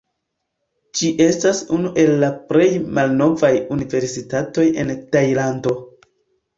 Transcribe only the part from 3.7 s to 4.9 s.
universitatoj